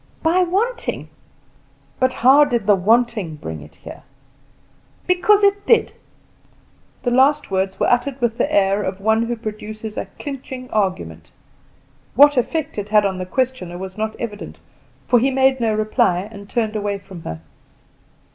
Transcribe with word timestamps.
"By 0.23 0.41
wanting." 0.41 1.09
"But 1.99 2.11
how 2.11 2.43
did 2.43 2.65
the 2.65 2.73
wanting 2.73 3.35
bring 3.35 3.61
it 3.61 3.75
here?" 3.75 4.01
"Because 5.05 5.43
it 5.43 5.63
did." 5.67 5.91
The 7.03 7.11
last 7.11 7.51
words 7.51 7.79
were 7.79 7.85
uttered 7.85 8.19
with 8.19 8.37
the 8.39 8.51
air 8.51 8.81
of 8.81 8.99
one 8.99 9.21
who 9.27 9.35
produces 9.35 9.97
a 9.97 10.07
clinching 10.17 10.71
argument. 10.71 11.29
What 12.15 12.35
effect 12.35 12.79
it 12.79 12.89
had 12.89 13.05
on 13.05 13.19
the 13.19 13.27
questioner 13.27 13.77
was 13.77 13.95
not 13.95 14.15
evident, 14.17 14.59
for 15.07 15.19
he 15.19 15.29
made 15.29 15.59
no 15.59 15.71
reply, 15.71 16.27
and 16.31 16.49
turned 16.49 16.75
away 16.75 16.97
from 16.97 17.21
her. 17.21 17.39